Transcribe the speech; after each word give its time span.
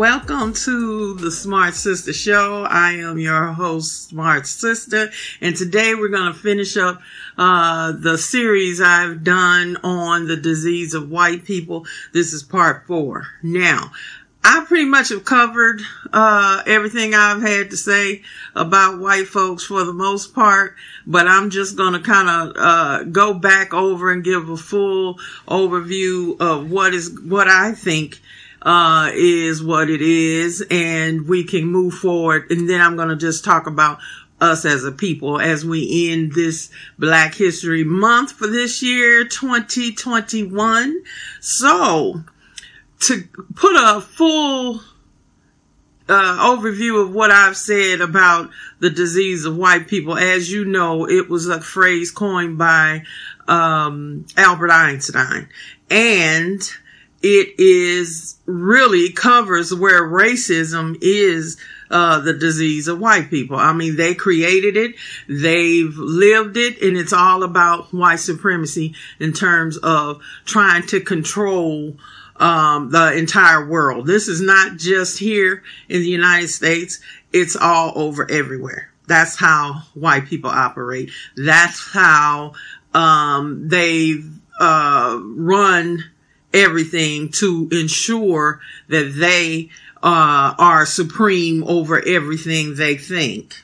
Welcome 0.00 0.54
to 0.54 1.12
the 1.12 1.30
Smart 1.30 1.74
Sister 1.74 2.14
Show. 2.14 2.64
I 2.64 2.92
am 2.92 3.18
your 3.18 3.48
host, 3.48 4.08
Smart 4.08 4.46
Sister, 4.46 5.10
and 5.42 5.54
today 5.54 5.94
we're 5.94 6.08
going 6.08 6.32
to 6.32 6.38
finish 6.38 6.78
up 6.78 7.02
uh, 7.36 7.92
the 7.92 8.16
series 8.16 8.80
I've 8.80 9.22
done 9.22 9.76
on 9.82 10.26
the 10.26 10.38
disease 10.38 10.94
of 10.94 11.10
white 11.10 11.44
people. 11.44 11.84
This 12.14 12.32
is 12.32 12.42
part 12.42 12.86
four. 12.86 13.26
Now, 13.42 13.92
I 14.42 14.64
pretty 14.66 14.86
much 14.86 15.10
have 15.10 15.26
covered 15.26 15.82
uh, 16.14 16.62
everything 16.64 17.14
I've 17.14 17.42
had 17.42 17.68
to 17.68 17.76
say 17.76 18.22
about 18.54 19.00
white 19.00 19.28
folks 19.28 19.66
for 19.66 19.84
the 19.84 19.92
most 19.92 20.34
part, 20.34 20.76
but 21.06 21.28
I'm 21.28 21.50
just 21.50 21.76
going 21.76 21.92
to 21.92 22.00
kind 22.00 22.30
of 22.30 22.56
uh, 22.56 23.04
go 23.04 23.34
back 23.34 23.74
over 23.74 24.10
and 24.10 24.24
give 24.24 24.48
a 24.48 24.56
full 24.56 25.16
overview 25.46 26.40
of 26.40 26.70
what 26.70 26.94
is 26.94 27.20
what 27.20 27.48
I 27.48 27.72
think 27.72 28.18
uh, 28.62 29.10
is 29.14 29.62
what 29.62 29.88
it 29.88 30.02
is, 30.02 30.64
and 30.70 31.28
we 31.28 31.44
can 31.44 31.64
move 31.66 31.94
forward. 31.94 32.50
And 32.50 32.68
then 32.68 32.80
I'm 32.80 32.96
going 32.96 33.08
to 33.08 33.16
just 33.16 33.44
talk 33.44 33.66
about 33.66 33.98
us 34.40 34.64
as 34.64 34.84
a 34.84 34.92
people 34.92 35.40
as 35.40 35.64
we 35.64 36.10
end 36.12 36.32
this 36.32 36.70
Black 36.98 37.34
History 37.34 37.84
Month 37.84 38.32
for 38.32 38.46
this 38.46 38.82
year, 38.82 39.24
2021. 39.24 41.02
So, 41.40 42.24
to 43.00 43.24
put 43.54 43.76
a 43.76 44.00
full 44.00 44.80
uh, 46.08 46.56
overview 46.56 47.02
of 47.02 47.14
what 47.14 47.30
I've 47.30 47.56
said 47.56 48.00
about 48.00 48.50
the 48.80 48.90
disease 48.90 49.44
of 49.44 49.56
white 49.56 49.88
people, 49.88 50.16
as 50.16 50.50
you 50.50 50.64
know, 50.64 51.08
it 51.08 51.28
was 51.28 51.48
a 51.48 51.60
phrase 51.60 52.10
coined 52.10 52.58
by 52.58 53.04
um, 53.48 54.26
Albert 54.36 54.70
Einstein, 54.70 55.48
and 55.90 56.62
it 57.22 57.54
is 57.58 58.36
really 58.46 59.12
covers 59.12 59.74
where 59.74 60.02
racism 60.02 60.96
is 61.00 61.58
uh, 61.90 62.20
the 62.20 62.32
disease 62.32 62.88
of 62.88 63.00
white 63.00 63.30
people. 63.30 63.56
I 63.56 63.72
mean, 63.72 63.96
they 63.96 64.14
created 64.14 64.76
it, 64.76 64.94
they've 65.28 65.94
lived 65.96 66.56
it, 66.56 66.80
and 66.80 66.96
it's 66.96 67.12
all 67.12 67.42
about 67.42 67.92
white 67.92 68.20
supremacy 68.20 68.94
in 69.18 69.32
terms 69.32 69.76
of 69.78 70.22
trying 70.44 70.86
to 70.88 71.00
control 71.00 71.96
um, 72.36 72.90
the 72.90 73.12
entire 73.16 73.66
world. 73.66 74.06
This 74.06 74.28
is 74.28 74.40
not 74.40 74.78
just 74.78 75.18
here 75.18 75.62
in 75.88 76.00
the 76.00 76.08
United 76.08 76.48
States. 76.48 77.00
It's 77.32 77.56
all 77.56 77.92
over 77.96 78.28
everywhere. 78.30 78.90
That's 79.06 79.36
how 79.36 79.82
white 79.94 80.26
people 80.26 80.50
operate. 80.50 81.10
That's 81.36 81.92
how, 81.92 82.54
um, 82.94 83.68
they, 83.68 84.22
uh, 84.58 85.18
run 85.22 86.04
everything 86.52 87.28
to 87.28 87.68
ensure 87.72 88.60
that 88.88 89.14
they, 89.16 89.70
uh, 90.02 90.54
are 90.58 90.86
supreme 90.86 91.62
over 91.64 92.00
everything 92.06 92.74
they 92.74 92.96
think. 92.96 93.62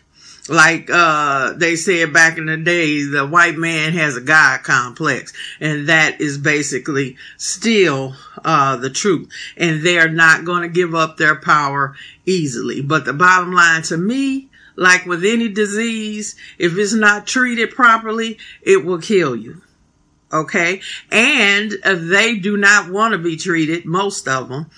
Like 0.49 0.89
uh 0.91 1.55
they 1.55 1.75
said 1.75 2.13
back 2.13 2.39
in 2.39 2.47
the 2.47 2.57
day 2.57 3.03
the 3.03 3.27
white 3.27 3.57
man 3.57 3.95
has 3.95 4.17
a 4.17 4.21
god 4.21 4.63
complex 4.63 5.33
and 5.59 5.89
that 5.89 6.21
is 6.21 6.39
basically 6.39 7.17
still 7.37 8.15
uh 8.45 8.77
the 8.77 8.91
truth. 8.91 9.29
And 9.57 9.85
they're 9.85 10.09
not 10.09 10.45
going 10.45 10.63
to 10.63 10.69
give 10.69 10.95
up 10.95 11.17
their 11.17 11.35
power 11.35 11.97
easily. 12.27 12.81
But 12.81 13.05
the 13.05 13.13
bottom 13.13 13.53
line 13.53 13.83
to 13.85 13.97
me 13.97 14.49
like 14.77 15.05
with 15.05 15.25
any 15.25 15.49
disease 15.49 16.37
if 16.59 16.77
it's 16.77 16.93
not 16.93 17.27
treated 17.27 17.71
properly 17.71 18.39
it 18.63 18.85
will 18.85 19.01
kill 19.01 19.35
you 19.35 19.63
okay 20.33 20.81
and 21.11 21.73
they 21.85 22.37
do 22.37 22.57
not 22.57 22.91
want 22.91 23.13
to 23.13 23.19
be 23.19 23.37
treated 23.37 23.85
most 23.85 24.27
of 24.27 24.49
them 24.49 24.69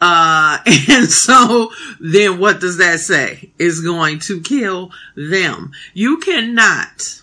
uh, 0.00 0.58
and 0.66 1.08
so 1.08 1.70
then 2.00 2.38
what 2.38 2.60
does 2.60 2.78
that 2.78 3.00
say? 3.00 3.50
Is 3.58 3.80
going 3.80 4.20
to 4.20 4.40
kill 4.40 4.92
them. 5.16 5.72
You 5.94 6.18
cannot 6.18 7.22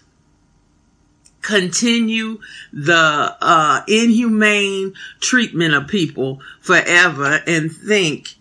continue 1.42 2.40
the, 2.74 3.38
uh, 3.40 3.82
inhumane 3.88 4.94
treatment 5.20 5.74
of 5.74 5.88
people 5.88 6.42
forever 6.60 7.40
and 7.46 7.72
think 7.72 8.36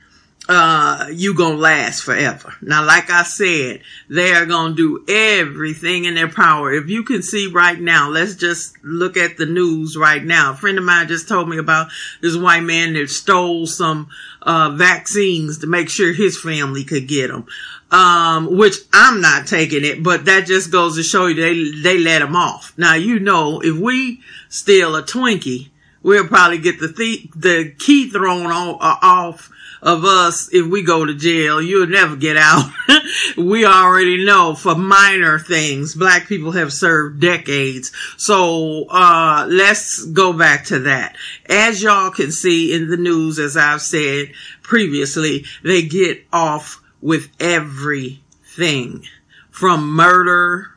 uh, 0.49 1.07
you 1.11 1.35
gonna 1.35 1.57
last 1.57 2.03
forever. 2.03 2.55
Now, 2.61 2.85
like 2.85 3.09
I 3.09 3.23
said, 3.23 3.81
they 4.11 4.33
are 4.35 4.45
gonna 4.45 4.75
do 4.75 5.05
everything 5.09 6.05
in 6.05 6.15
their 6.15 6.29
power. 6.29 6.73
If 6.73 6.89
you 6.91 7.03
can 7.03 7.23
see 7.23 7.47
right 7.47 7.81
now, 7.81 8.11
let's 8.11 8.35
just 8.35 8.77
look 8.85 9.17
at 9.17 9.39
the 9.39 9.47
news 9.47 9.97
right 9.97 10.23
now. 10.23 10.53
A 10.53 10.57
friend 10.57 10.77
of 10.77 10.85
mine 10.85 11.09
just 11.09 11.29
told 11.29 11.49
me 11.49 11.57
about 11.57 11.89
this 12.21 12.37
white 12.37 12.63
man 12.63 12.93
that 12.93 13.09
stole 13.09 13.67
some, 13.67 14.09
uh, 14.43 14.71
vaccines 14.71 15.59
to 15.59 15.67
make 15.67 15.89
sure 15.89 16.13
his 16.13 16.39
family 16.39 16.85
could 16.85 17.09
get 17.09 17.29
them. 17.29 17.47
Um, 17.91 18.57
which 18.57 18.77
I'm 18.93 19.21
not 19.21 19.47
taking 19.47 19.85
it, 19.85 20.03
but 20.03 20.25
that 20.25 20.47
just 20.47 20.73
goes 20.73 20.97
to 20.97 21.03
show 21.05 21.27
you 21.27 21.35
they, 21.35 21.81
they 21.81 21.99
let 21.99 22.23
him 22.23 22.35
off. 22.35 22.73
Now, 22.77 22.95
you 22.95 23.21
know, 23.21 23.61
if 23.61 23.77
we 23.77 24.21
steal 24.49 24.97
a 24.97 25.03
Twinkie, 25.03 25.69
we'll 26.05 26.29
probably 26.29 26.59
get 26.59 26.79
the, 26.79 26.93
th- 26.93 27.31
the 27.35 27.75
key 27.77 28.09
thrown 28.09 28.47
on, 28.47 28.77
uh, 28.81 28.97
off 29.03 29.51
of 29.83 30.05
us 30.05 30.49
if 30.53 30.67
we 30.67 30.83
go 30.83 31.05
to 31.05 31.15
jail. 31.15 31.61
You'll 31.61 31.89
never 31.89 32.15
get 32.15 32.37
out. 32.37 32.71
we 33.37 33.67
already 33.67 34.25
know 34.25 34.55
for 34.55 34.75
minor 34.75 35.39
things, 35.39 35.95
black 35.95 36.29
people 36.29 36.53
have 36.53 36.73
served 36.73 37.21
decades. 37.21 37.91
So, 38.17 38.87
uh, 38.89 39.47
let's 39.49 40.05
go 40.05 40.33
back 40.33 40.67
to 40.67 40.81
that. 40.81 41.17
As 41.49 41.83
y'all 41.83 42.11
can 42.11 42.31
see 42.31 42.73
in 42.73 42.89
the 42.89 42.97
news, 42.97 43.39
as 43.39 43.57
I've 43.57 43.83
said 43.83 44.33
previously, 44.63 45.45
they 45.63 45.83
get 45.83 46.25
off 46.33 46.83
with 47.03 47.29
everything 47.41 49.05
from 49.51 49.91
murder 49.91 50.71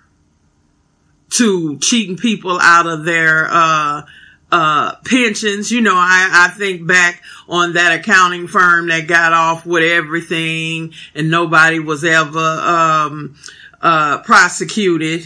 to 1.29 1.77
cheating 1.79 2.17
people 2.17 2.59
out 2.61 2.87
of 2.87 3.05
their, 3.05 3.47
uh, 3.49 4.03
uh, 4.51 4.95
pensions. 5.05 5.71
You 5.71 5.81
know, 5.81 5.95
I, 5.95 6.47
I 6.47 6.57
think 6.57 6.87
back 6.87 7.23
on 7.47 7.73
that 7.73 7.99
accounting 7.99 8.47
firm 8.47 8.87
that 8.87 9.07
got 9.07 9.33
off 9.33 9.65
with 9.65 9.83
everything 9.83 10.93
and 11.15 11.29
nobody 11.29 11.79
was 11.79 12.03
ever, 12.03 12.37
um, 12.37 13.35
uh, 13.81 14.19
prosecuted. 14.19 15.25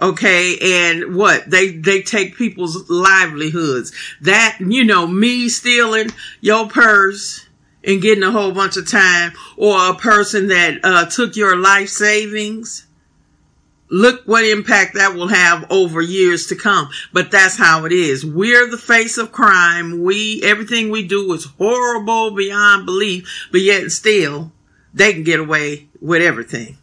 Okay. 0.00 0.58
And 0.90 1.16
what 1.16 1.50
they, 1.50 1.70
they 1.70 2.02
take 2.02 2.36
people's 2.36 2.88
livelihoods 2.90 3.92
that, 4.22 4.58
you 4.60 4.84
know, 4.84 5.06
me 5.06 5.48
stealing 5.48 6.10
your 6.40 6.68
purse 6.68 7.46
and 7.84 8.02
getting 8.02 8.24
a 8.24 8.30
whole 8.30 8.52
bunch 8.52 8.76
of 8.76 8.88
time 8.88 9.32
or 9.56 9.90
a 9.90 9.94
person 9.94 10.48
that, 10.48 10.78
uh, 10.84 11.06
took 11.06 11.36
your 11.36 11.56
life 11.56 11.88
savings 11.88 12.87
look 13.90 14.22
what 14.24 14.44
impact 14.44 14.94
that 14.94 15.14
will 15.14 15.28
have 15.28 15.66
over 15.70 16.00
years 16.00 16.46
to 16.46 16.56
come. 16.56 16.88
But 17.12 17.30
that's 17.30 17.56
how 17.56 17.84
it 17.84 17.92
is. 17.92 18.24
We're 18.24 18.70
the 18.70 18.78
face 18.78 19.18
of 19.18 19.32
crime. 19.32 20.02
We, 20.02 20.42
everything 20.42 20.90
we 20.90 21.06
do 21.06 21.32
is 21.32 21.46
horrible 21.58 22.32
beyond 22.32 22.86
belief, 22.86 23.48
but 23.50 23.60
yet 23.60 23.90
still 23.90 24.52
they 24.94 25.12
can 25.12 25.24
get 25.24 25.40
away 25.40 25.88
with 26.00 26.22
everything. 26.22 26.76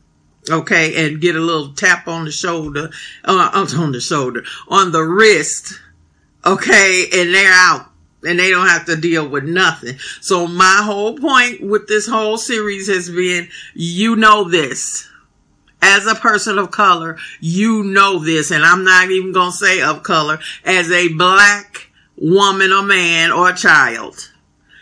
Okay. 0.50 1.06
And 1.06 1.22
get 1.22 1.36
a 1.36 1.40
little 1.40 1.74
tap 1.74 2.08
on 2.08 2.26
the 2.26 2.32
shoulder, 2.32 2.90
uh, 3.24 3.50
on 3.54 3.92
the 3.92 4.02
shoulder, 4.02 4.44
on 4.68 4.92
the 4.92 5.02
wrist. 5.02 5.80
Okay. 6.46 7.06
And 7.14 7.34
they're 7.34 7.52
out 7.52 7.92
and 8.24 8.40
they 8.40 8.50
don't 8.50 8.68
have 8.68 8.86
to 8.86 8.96
deal 8.96 9.28
with 9.28 9.44
nothing. 9.44 9.98
So 10.22 10.47
my 10.47 10.82
whole 10.84 11.18
point 11.18 11.62
with 11.62 11.88
this 11.88 12.08
whole 12.08 12.38
series 12.38 12.88
has 12.88 13.09
been, 13.09 13.50
you 13.74 14.16
know 14.16 14.50
this 14.50 15.08
as 15.85 16.08
a 16.08 16.16
person 16.16 16.58
of 16.58 16.72
color, 16.72 17.17
you 17.40 17.84
know 17.84 18.17
this, 18.17 18.49
and 18.49 18.66
I'm 18.66 18.84
not 18.84 19.11
even 19.11 19.32
going 19.32 19.52
to 19.52 19.58
say 19.58 19.82
of 19.82 20.02
color, 20.02 20.40
as 20.64 20.90
a 20.90 21.09
black 21.09 21.91
woman 22.17 22.73
or 22.73 22.82
man 22.82 23.32
or 23.32 23.52
child. 23.53 24.32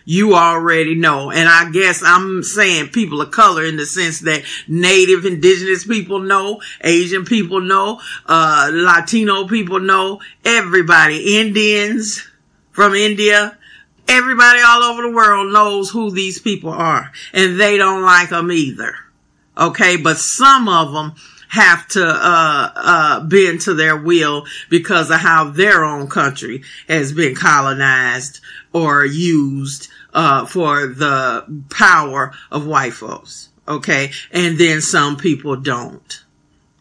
You 0.06 0.36
already 0.36 0.96
know. 0.96 1.32
And 1.32 1.48
I 1.48 1.72
guess 1.72 2.04
I'm 2.04 2.44
saying 2.44 2.90
people 2.90 3.22
of 3.22 3.32
color 3.32 3.64
in 3.64 3.78
the 3.78 3.86
sense 3.86 4.20
that 4.22 4.44
native 4.68 5.26
indigenous 5.26 5.86
people 5.86 6.20
know, 6.20 6.62
Asian 6.82 7.24
people 7.26 7.62
know, 7.62 8.02
uh, 8.26 8.70
Latino 8.74 9.48
people 9.48 9.80
know, 9.80 10.20
everybody, 10.44 11.40
Indians 11.40 12.26
from 12.72 12.96
India, 12.96 13.58
everybody 14.08 14.60
all 14.66 14.84
over 14.84 15.04
the 15.04 15.16
world 15.16 15.54
knows 15.54 15.90
who 15.90 16.12
these 16.12 16.40
people 16.40 16.72
are. 16.72 17.12
And 17.34 17.60
they 17.60 17.78
don't 17.78 18.04
like 18.04 18.30
them 18.30 18.52
either. 18.52 18.96
Okay. 19.58 19.98
But 19.98 20.18
some 20.18 20.68
of 20.68 20.94
them 20.94 21.14
have 21.50 21.88
to, 21.90 22.04
uh, 22.04 22.72
uh, 22.76 23.20
bend 23.22 23.62
to 23.62 23.74
their 23.74 23.96
will 23.96 24.46
because 24.70 25.12
of 25.12 25.20
how 25.20 25.52
their 25.52 25.84
own 25.84 26.08
country 26.08 26.64
has 26.88 27.14
been 27.14 27.36
colonized 27.36 28.40
or 28.72 29.06
used, 29.06 29.88
uh, 30.14 30.46
for 30.46 30.88
the 30.88 31.46
power 31.70 32.34
of 32.52 32.66
white 32.66 32.94
folks. 32.94 33.50
Okay. 33.68 34.12
And 34.32 34.58
then 34.58 34.82
some 34.82 35.18
people 35.18 35.56
don't. 35.56 36.24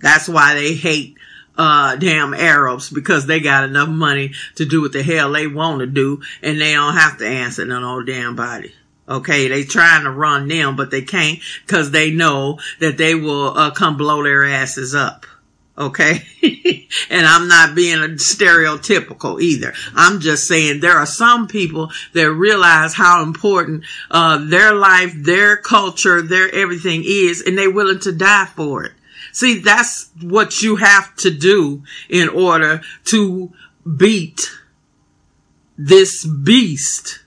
That's 0.01 0.29
why 0.29 0.55
they 0.55 0.75
hate 0.75 1.17
uh, 1.57 1.97
damn 1.97 2.35
Arabs 2.35 2.91
because 2.91 3.27
they 3.27 3.41
got 3.41 3.65
enough 3.65 3.89
money 3.89 4.33
to 4.57 4.65
do 4.65 4.81
what 4.81 4.93
the 4.93 5.03
hell 5.03 5.33
they 5.33 5.47
want 5.47 5.81
to 5.81 5.87
do 5.87 6.23
and 6.43 6.61
they 6.61 6.73
don't 6.73 6.95
have 6.95 7.19
to 7.19 7.27
answer 7.27 7.65
no 7.65 8.03
damn 8.03 8.35
body. 8.35 8.73
Okay, 9.09 9.49
they 9.49 9.65
trying 9.65 10.05
to 10.05 10.11
run 10.11 10.49
them, 10.49 10.77
but 10.77 10.91
they 10.91 11.03
can't 11.03 11.41
because 11.67 11.91
they 11.91 12.11
know 12.11 12.59
that 12.79 12.99
they 12.99 13.15
will 13.15 13.57
uh, 13.59 13.71
come 13.73 13.97
blow 13.97 14.23
their 14.23 14.45
asses 14.45 14.95
up. 14.95 15.27
Okay. 15.77 16.23
and 17.11 17.27
I'm 17.27 17.49
not 17.49 17.75
being 17.75 17.99
stereotypical 18.17 19.41
either. 19.41 19.73
I'm 19.95 20.21
just 20.21 20.47
saying 20.47 20.81
there 20.81 20.99
are 20.99 21.07
some 21.07 21.49
people 21.49 21.91
that 22.13 22.31
realize 22.31 22.95
how 22.95 23.23
important, 23.23 23.85
uh, 24.11 24.45
their 24.45 24.75
life, 24.75 25.13
their 25.17 25.57
culture, 25.57 26.21
their 26.21 26.55
everything 26.55 27.03
is, 27.05 27.43
and 27.43 27.57
they're 27.57 27.71
willing 27.71 28.01
to 28.01 28.13
die 28.13 28.47
for 28.55 28.85
it. 28.85 28.93
See, 29.33 29.61
that's 29.61 30.11
what 30.21 30.63
you 30.63 30.77
have 30.77 31.17
to 31.17 31.31
do 31.31 31.83
in 32.11 32.29
order 32.29 32.83
to 33.07 33.51
beat 33.97 34.51
this 35.79 36.27
beast. 36.27 37.21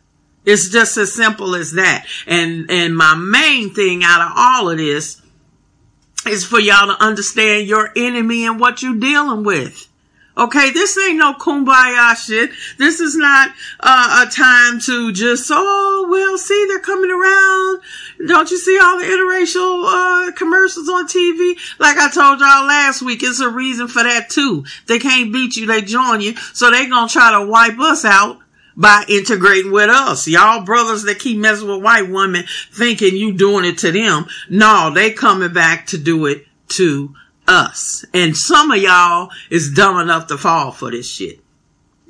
It's 0.45 0.69
just 0.69 0.97
as 0.97 1.13
simple 1.13 1.55
as 1.55 1.73
that. 1.73 2.05
And, 2.27 2.69
and 2.69 2.95
my 2.95 3.15
main 3.15 3.73
thing 3.73 4.03
out 4.03 4.21
of 4.21 4.31
all 4.35 4.69
of 4.69 4.77
this 4.77 5.21
is 6.27 6.45
for 6.45 6.59
y'all 6.59 6.87
to 6.87 7.03
understand 7.03 7.67
your 7.67 7.91
enemy 7.95 8.45
and 8.45 8.59
what 8.59 8.81
you're 8.81 8.99
dealing 8.99 9.43
with. 9.43 9.87
Okay, 10.37 10.71
this 10.71 10.97
ain't 10.97 11.17
no 11.17 11.33
kumbaya 11.33 12.13
shit. 12.17 12.49
This 12.77 12.99
is 12.99 13.15
not 13.15 13.51
uh, 13.79 14.25
a 14.27 14.29
time 14.29 14.81
to 14.81 15.13
just, 15.13 15.49
oh, 15.49 16.07
well, 16.09 16.37
see, 16.37 16.65
they're 16.67 16.79
coming 16.79 17.09
around. 17.09 17.81
Don't 18.27 18.51
you 18.51 18.57
see 18.57 18.77
all 18.77 18.99
the 18.99 19.05
interracial 19.05 19.85
uh, 19.87 20.31
commercials 20.33 20.89
on 20.89 21.07
TV? 21.07 21.57
Like 21.79 21.97
I 21.97 22.09
told 22.09 22.41
y'all 22.41 22.67
last 22.67 23.01
week, 23.01 23.23
it's 23.23 23.39
a 23.39 23.49
reason 23.49 23.87
for 23.87 24.03
that 24.03 24.29
too. 24.29 24.65
They 24.87 24.99
can't 24.99 25.31
beat 25.31 25.55
you, 25.55 25.67
they 25.67 25.81
join 25.81 26.19
you. 26.19 26.35
So 26.53 26.69
they 26.69 26.87
gonna 26.87 27.07
try 27.07 27.31
to 27.39 27.49
wipe 27.49 27.79
us 27.79 28.03
out 28.03 28.41
by 28.75 29.03
integrating 29.07 29.71
with 29.71 29.89
us. 29.89 30.27
Y'all 30.27 30.63
brothers 30.65 31.03
that 31.03 31.19
keep 31.19 31.37
messing 31.37 31.67
with 31.67 31.83
white 31.83 32.09
women 32.09 32.45
thinking 32.71 33.15
you 33.15 33.33
doing 33.33 33.65
it 33.65 33.77
to 33.79 33.91
them. 33.91 34.25
No, 34.49 34.91
they 34.93 35.11
coming 35.11 35.53
back 35.53 35.87
to 35.87 35.97
do 35.97 36.25
it 36.25 36.45
to 36.69 37.15
us. 37.47 38.05
And 38.13 38.35
some 38.35 38.71
of 38.71 38.81
y'all 38.81 39.29
is 39.49 39.73
dumb 39.73 39.99
enough 39.99 40.27
to 40.27 40.37
fall 40.37 40.71
for 40.71 40.91
this 40.91 41.09
shit. 41.09 41.39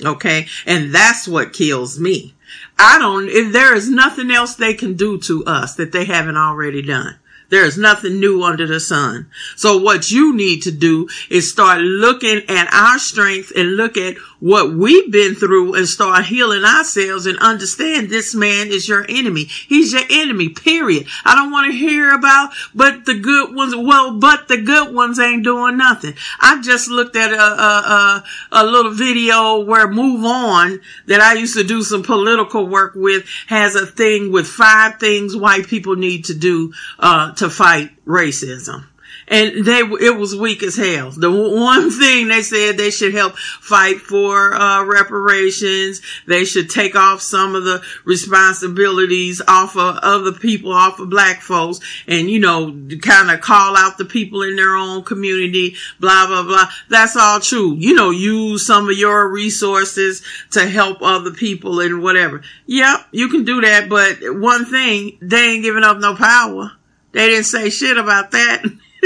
Okay. 0.04 0.48
And 0.66 0.94
that's 0.94 1.28
what 1.28 1.54
kills 1.54 2.00
me. 2.00 2.34
I 2.78 3.00
don't, 3.00 3.28
if 3.30 3.54
there 3.54 3.76
is 3.76 3.90
nothing 3.90 4.32
else 4.32 4.56
they 4.56 4.74
can 4.74 4.96
do 4.96 5.20
to 5.22 5.46
us 5.46 5.76
that 5.76 5.92
they 5.92 6.06
haven't 6.06 6.38
already 6.38 6.82
done. 6.82 7.18
There 7.50 7.66
is 7.66 7.78
nothing 7.78 8.20
new 8.20 8.44
under 8.44 8.68
the 8.68 8.80
sun. 8.80 9.28
So 9.56 9.78
what 9.78 10.12
you 10.12 10.36
need 10.36 10.62
to 10.64 10.72
do 10.72 11.08
is 11.30 11.52
start 11.52 11.82
looking 11.82 12.42
at 12.50 12.74
our 12.74 13.00
strength 13.00 13.52
and 13.56 13.76
look 13.76 13.98
at 13.98 14.18
what 14.40 14.74
we've 14.74 15.12
been 15.12 15.36
through 15.36 15.76
and 15.76 15.88
start 15.88 16.26
healing 16.26 16.64
ourselves 16.64 17.26
and 17.26 17.38
understand 17.40 18.10
this 18.10 18.36
man 18.36 18.68
is 18.68 18.88
your 18.88 19.06
enemy. 19.10 19.46
He's 19.46 19.94
your 19.94 20.04
enemy, 20.10 20.50
period. 20.50 21.08
I 21.24 21.36
don't 21.36 21.52
want 21.52 21.72
to 21.72 21.78
hear 21.78 22.14
about, 22.14 22.52
but 22.74 23.06
the 23.06 23.20
good 23.20 23.56
ones, 23.56 23.76
well, 23.76 24.20
but 24.20 24.48
the 24.48 24.62
good 24.62 24.94
ones 24.94 25.20
ain't 25.20 25.44
doing 25.44 25.78
nothing. 25.78 26.16
I 26.40 26.62
just 26.62 26.90
looked 26.90 27.16
at 27.16 27.32
a, 27.32 27.42
a, 27.42 27.42
a, 27.42 28.24
a 28.52 28.66
little 28.66 28.92
video 28.92 29.64
where 29.64 29.88
Move 29.88 30.26
On 30.26 30.80
that 31.08 31.22
I 31.22 31.34
used 31.34 31.56
to 31.58 31.64
do 31.64 31.82
some 31.82 32.04
political 32.04 32.68
work 32.68 32.94
with 32.96 33.26
has 33.48 33.76
a 33.76 33.86
thing 33.86 34.32
with 34.32 34.48
five 34.48 35.00
things 35.00 35.36
white 35.36 35.68
people 35.68 35.96
need 35.96 36.26
to 36.26 36.34
do, 36.34 36.74
uh, 37.00 37.32
to 37.38 37.50
fight 37.50 37.92
racism 38.06 38.86
and 39.28 39.66
they 39.66 39.80
it 39.80 40.18
was 40.18 40.36
weak 40.36 40.64
as 40.64 40.76
hell. 40.76 41.12
The 41.12 41.32
one 41.32 41.90
thing 41.92 42.28
they 42.28 42.42
said 42.42 42.78
they 42.78 42.92
should 42.92 43.14
help 43.14 43.38
fight 43.38 43.98
for 43.98 44.54
uh, 44.54 44.84
reparations. 44.84 46.02
They 46.28 46.46
should 46.46 46.70
take 46.70 46.96
off 46.96 47.22
some 47.22 47.56
of 47.56 47.64
the 47.64 47.82
responsibilities 48.04 49.42
off 49.48 49.76
of 49.76 49.98
other 49.98 50.32
people, 50.32 50.72
off 50.72 51.00
of 51.00 51.10
black 51.10 51.42
folks, 51.42 51.80
and 52.08 52.30
you 52.30 52.40
know, 52.40 52.72
kind 53.02 53.32
of 53.32 53.42
call 53.42 53.76
out 53.76 53.98
the 53.98 54.06
people 54.06 54.44
in 54.44 54.56
their 54.56 54.76
own 54.76 55.04
community. 55.04 55.76
Blah 56.00 56.28
blah 56.28 56.44
blah. 56.44 56.68
That's 56.90 57.16
all 57.16 57.40
true. 57.40 57.76
You 57.76 57.94
know, 57.96 58.12
use 58.12 58.66
some 58.66 58.90
of 58.90 58.98
your 58.98 59.28
resources 59.28 60.22
to 60.52 60.68
help 60.68 61.02
other 61.02 61.32
people 61.32 61.80
and 61.80 62.04
whatever. 62.04 62.42
Yep, 62.68 63.08
you 63.12 63.30
can 63.30 63.44
do 63.44 63.62
that. 63.62 63.90
But 63.90 64.18
one 64.40 64.66
thing, 64.66 65.18
they 65.22 65.54
ain't 65.54 65.64
giving 65.64 65.84
up 65.84 65.98
no 65.98 66.16
power. 66.16 66.72
They 67.16 67.30
didn't 67.30 67.46
say 67.46 67.70
shit 67.70 67.96
about 67.96 68.32
that. 68.32 68.62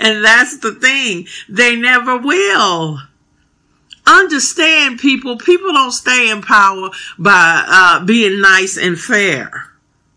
and 0.00 0.24
that's 0.24 0.58
the 0.58 0.72
thing. 0.72 1.28
They 1.48 1.76
never 1.76 2.18
will. 2.18 2.98
Understand 4.04 4.98
people, 4.98 5.38
people 5.38 5.72
don't 5.72 5.92
stay 5.92 6.28
in 6.28 6.42
power 6.42 6.90
by 7.16 7.64
uh, 7.68 8.04
being 8.04 8.40
nice 8.40 8.76
and 8.76 8.98
fair. 8.98 9.73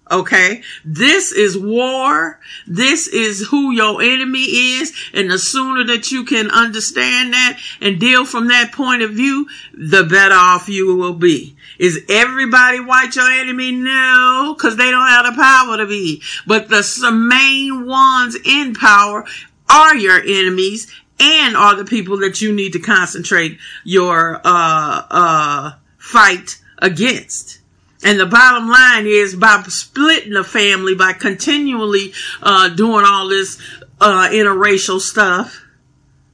Okay. 0.10 0.62
This 0.86 1.32
is 1.32 1.58
war. 1.58 2.40
This 2.66 3.08
is 3.08 3.48
who 3.48 3.72
your 3.72 4.02
enemy 4.02 4.44
is. 4.44 4.94
And 5.14 5.30
the 5.30 5.40
sooner 5.40 5.84
that 5.86 6.12
you 6.12 6.24
can 6.24 6.50
understand 6.50 7.34
that 7.34 7.60
and 7.82 8.00
deal 8.00 8.26
from 8.26 8.48
that 8.48 8.72
point 8.72 9.02
of 9.02 9.12
view, 9.12 9.48
the 9.74 10.04
better 10.04 10.36
off 10.36 10.70
you 10.70 10.96
will 10.96 11.14
be. 11.14 11.56
Is 11.80 12.04
everybody 12.10 12.80
white 12.80 13.16
your 13.16 13.30
enemy? 13.30 13.72
No, 13.72 14.56
cause 14.60 14.78
they 14.78 14.90
don't 14.90 15.08
have 15.08 15.26
the 15.26 15.42
power 15.42 15.78
to 15.78 15.86
be. 15.86 16.22
But 16.46 16.70
the 16.70 17.12
main 17.12 17.86
ones 17.86 18.38
in 18.44 18.74
power 18.74 19.26
are 19.70 19.96
your 19.96 20.20
enemies 20.20 20.92
and 21.20 21.58
are 21.58 21.76
the 21.76 21.86
people 21.86 22.18
that 22.20 22.42
you 22.42 22.54
need 22.54 22.74
to 22.74 22.80
concentrate 22.80 23.60
your, 23.84 24.40
uh, 24.44 25.04
uh, 25.10 25.72
fight 25.98 26.60
against. 26.80 27.60
And 28.04 28.20
the 28.20 28.26
bottom 28.26 28.70
line 28.70 29.08
is 29.08 29.36
by 29.36 29.64
splitting 29.68 30.34
the 30.34 30.44
family, 30.44 30.94
by 30.94 31.14
continually 31.14 32.14
uh, 32.44 32.70
doing 32.70 33.04
all 33.06 33.28
this 33.28 33.60
uh, 34.00 34.30
interracial 34.32 35.00
stuff, 35.00 35.66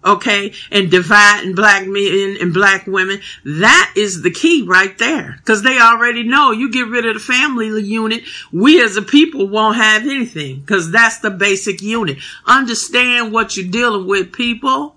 okay, 0.03 0.53
and 0.71 0.91
dividing 0.91 1.55
black 1.55 1.87
men 1.87 2.37
and 2.41 2.53
black 2.53 2.85
women, 2.85 3.21
that 3.45 3.93
is 3.95 4.21
the 4.21 4.31
key 4.31 4.65
right 4.67 4.97
there. 4.97 5.35
Because 5.37 5.63
they 5.63 5.79
already 5.79 6.23
know 6.23 6.51
you 6.51 6.69
get 6.69 6.87
rid 6.87 7.05
of 7.05 7.13
the 7.13 7.19
family 7.19 7.81
unit, 7.81 8.23
we 8.51 8.81
as 8.81 8.97
a 8.97 9.01
people 9.01 9.47
won't 9.47 9.77
have 9.77 10.03
anything. 10.03 10.59
Because 10.59 10.91
that's 10.91 11.19
the 11.19 11.31
basic 11.31 11.81
unit. 11.81 12.17
Understand 12.45 13.31
what 13.31 13.55
you're 13.55 13.71
dealing 13.71 14.05
with, 14.05 14.33
people. 14.33 14.95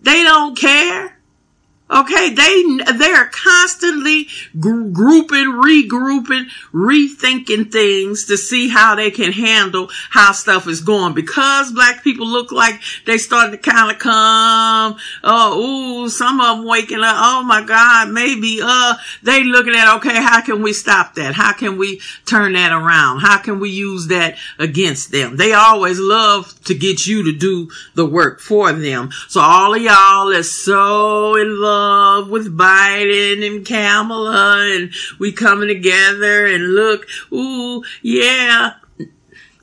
They 0.00 0.22
don't 0.22 0.56
care. 0.56 1.13
Okay, 1.94 2.30
they 2.30 2.64
they 2.92 3.12
are 3.12 3.26
constantly 3.26 4.26
gr- 4.58 4.88
grouping, 4.88 5.46
regrouping, 5.46 6.46
rethinking 6.72 7.70
things 7.70 8.24
to 8.24 8.36
see 8.36 8.68
how 8.68 8.96
they 8.96 9.12
can 9.12 9.30
handle 9.30 9.88
how 10.10 10.32
stuff 10.32 10.66
is 10.66 10.80
going. 10.80 11.14
Because 11.14 11.70
black 11.70 12.02
people 12.02 12.26
look 12.26 12.50
like 12.50 12.80
they 13.06 13.16
starting 13.16 13.52
to 13.52 13.58
kind 13.58 13.92
of 13.92 14.00
come. 14.00 14.96
Oh, 15.22 16.04
ooh, 16.04 16.08
some 16.08 16.40
of 16.40 16.58
them 16.58 16.66
waking 16.66 16.98
up. 16.98 17.14
Oh 17.16 17.44
my 17.44 17.62
God, 17.64 18.10
maybe 18.10 18.58
uh 18.60 18.94
they 19.22 19.44
looking 19.44 19.76
at 19.76 19.96
okay, 19.98 20.20
how 20.20 20.40
can 20.40 20.62
we 20.62 20.72
stop 20.72 21.14
that? 21.14 21.34
How 21.34 21.52
can 21.52 21.78
we 21.78 22.00
turn 22.26 22.54
that 22.54 22.72
around? 22.72 23.20
How 23.20 23.38
can 23.38 23.60
we 23.60 23.70
use 23.70 24.08
that 24.08 24.36
against 24.58 25.12
them? 25.12 25.36
They 25.36 25.52
always 25.52 26.00
love 26.00 26.60
to 26.64 26.74
get 26.74 27.06
you 27.06 27.22
to 27.22 27.32
do 27.32 27.70
the 27.94 28.04
work 28.04 28.40
for 28.40 28.72
them. 28.72 29.10
So 29.28 29.40
all 29.40 29.76
of 29.76 29.80
y'all 29.80 30.30
is 30.30 30.50
so 30.50 31.36
in 31.36 31.60
love 31.60 31.83
love 31.84 32.28
with 32.30 32.56
Biden 32.56 33.46
and 33.46 33.66
Kamala 33.66 34.74
and 34.74 34.92
we 35.18 35.32
coming 35.32 35.68
together 35.68 36.46
and 36.46 36.74
look, 36.74 37.06
ooh, 37.32 37.82
yeah. 38.02 38.74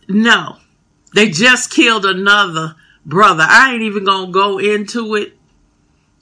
No, 0.07 0.57
they 1.13 1.29
just 1.29 1.71
killed 1.71 2.05
another 2.05 2.75
brother. 3.05 3.45
I 3.47 3.73
ain't 3.73 3.81
even 3.83 4.05
gonna 4.05 4.31
go 4.31 4.59
into 4.59 5.15
it 5.15 5.37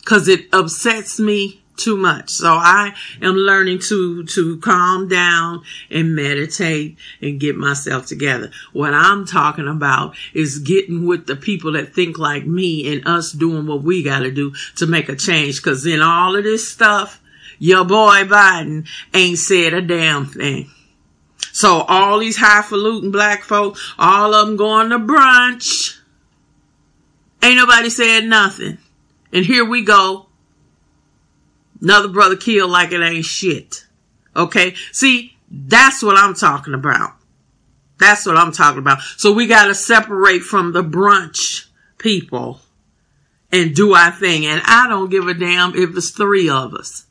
cause 0.05 0.27
it 0.27 0.47
upsets 0.53 1.19
me 1.19 1.61
too 1.79 1.97
much. 1.97 2.29
So 2.29 2.49
I 2.49 2.93
am 3.21 3.35
learning 3.35 3.79
to, 3.87 4.23
to 4.25 4.57
calm 4.57 5.07
down 5.07 5.63
and 5.89 6.15
meditate 6.15 6.97
and 7.21 7.39
get 7.39 7.55
myself 7.55 8.05
together. 8.05 8.51
What 8.73 8.93
I'm 8.93 9.25
talking 9.25 9.67
about 9.67 10.15
is 10.33 10.59
getting 10.59 11.07
with 11.07 11.25
the 11.25 11.35
people 11.35 11.73
that 11.73 11.93
think 11.93 12.19
like 12.19 12.45
me 12.45 12.93
and 12.93 13.07
us 13.07 13.31
doing 13.31 13.65
what 13.65 13.83
we 13.83 14.03
gotta 14.03 14.31
do 14.31 14.53
to 14.77 14.85
make 14.85 15.09
a 15.09 15.15
change. 15.15 15.61
Cause 15.61 15.85
in 15.85 16.01
all 16.01 16.35
of 16.35 16.43
this 16.43 16.67
stuff, 16.67 17.21
your 17.57 17.83
boy 17.85 18.23
Biden 18.23 18.87
ain't 19.13 19.37
said 19.37 19.73
a 19.73 19.81
damn 19.81 20.25
thing. 20.25 20.69
So 21.51 21.81
all 21.81 22.19
these 22.19 22.37
highfalutin 22.37 23.11
black 23.11 23.43
folk, 23.43 23.77
all 23.97 24.33
of 24.33 24.47
them 24.47 24.55
going 24.55 24.89
to 24.91 24.99
brunch. 24.99 25.97
Ain't 27.43 27.57
nobody 27.57 27.89
said 27.89 28.25
nothing. 28.25 28.77
And 29.33 29.45
here 29.45 29.65
we 29.65 29.83
go 29.83 30.28
Another 31.81 32.07
brother 32.07 32.35
killed 32.35 32.71
like 32.71 32.91
it 32.91 33.01
ain't 33.01 33.25
shit. 33.25 33.85
Okay. 34.35 34.75
See, 34.91 35.35
that's 35.49 36.03
what 36.03 36.17
I'm 36.17 36.33
talking 36.33 36.73
about. 36.73 37.13
That's 37.99 38.25
what 38.25 38.37
I'm 38.37 38.51
talking 38.51 38.79
about. 38.79 39.01
So 39.17 39.33
we 39.33 39.47
got 39.47 39.65
to 39.65 39.75
separate 39.75 40.41
from 40.41 40.71
the 40.71 40.83
brunch 40.83 41.67
people 41.97 42.61
and 43.51 43.75
do 43.75 43.93
our 43.93 44.11
thing. 44.11 44.45
And 44.45 44.61
I 44.65 44.87
don't 44.87 45.09
give 45.09 45.27
a 45.27 45.33
damn 45.33 45.75
if 45.75 45.95
it's 45.95 46.11
three 46.11 46.49
of 46.49 46.73
us. 46.73 47.05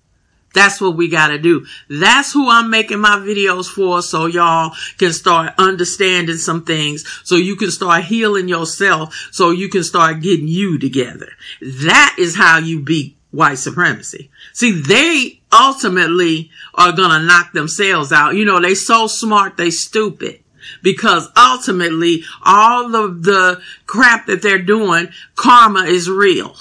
That's 0.55 0.81
what 0.81 0.97
we 0.97 1.09
gotta 1.09 1.39
do. 1.39 1.67
That's 1.91 2.33
who 2.33 2.51
I'm 2.51 2.71
making 2.71 3.01
my 3.01 3.17
videos 3.17 3.67
for 3.67 4.01
so 4.01 4.27
y'all 4.27 4.75
can 4.97 5.13
start 5.13 5.53
understanding 5.59 6.37
some 6.37 6.65
things 6.65 7.05
so 7.23 7.37
you 7.37 7.55
can 7.55 7.71
start 7.71 8.05
healing 8.05 8.49
yourself 8.49 9.29
so 9.31 9.51
you 9.51 9.69
can 9.69 9.85
start 9.85 10.23
getting 10.23 10.49
you 10.49 10.79
together. 10.79 11.29
That 11.61 12.17
is 12.19 12.35
how 12.35 12.59
you 12.59 12.81
beat 12.81 13.18
white 13.31 13.59
supremacy. 13.59 14.31
See, 14.53 14.73
they 14.73 15.41
ultimately 15.53 16.51
are 16.75 16.93
gonna 16.93 17.25
knock 17.25 17.53
themselves 17.53 18.13
out. 18.13 18.35
You 18.35 18.45
know, 18.45 18.61
they 18.61 18.75
so 18.75 19.07
smart, 19.07 19.57
they 19.57 19.71
stupid. 19.71 20.41
Because 20.83 21.29
ultimately, 21.35 22.25
all 22.45 22.95
of 22.95 23.23
the 23.23 23.63
crap 23.87 24.27
that 24.27 24.43
they're 24.43 24.61
doing, 24.61 25.09
karma 25.35 25.85
is 25.85 26.11
real. 26.11 26.55